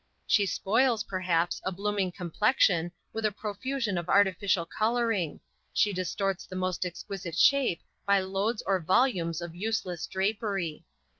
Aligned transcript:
She 0.25 0.47
spoils, 0.47 1.03
perhaps, 1.03 1.61
a 1.63 1.71
blooming 1.71 2.11
complexion 2.11 2.91
with 3.13 3.23
a 3.23 3.31
profusion 3.31 3.99
of 3.99 4.09
artificial 4.09 4.65
coloring, 4.65 5.41
she 5.73 5.93
distorts 5.93 6.43
the 6.47 6.55
most 6.55 6.87
exquisite 6.87 7.37
shape 7.37 7.81
by 8.07 8.19
loads 8.21 8.63
or 8.65 8.79
volumes 8.79 9.41
of 9.41 9.53
useless 9.53 10.07
drapery. 10.07 10.85